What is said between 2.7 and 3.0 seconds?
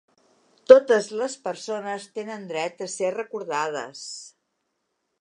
a